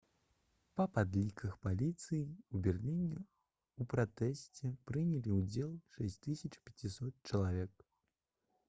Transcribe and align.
па 0.79 0.85
падліках 0.93 1.53
паліцыі 1.65 2.21
ў 2.53 2.57
берліне 2.67 3.19
ў 3.19 3.81
пратэсце 3.93 4.73
прынялі 4.89 5.37
ўдзел 5.37 5.79
6500 6.01 7.17
чалавек 7.33 7.89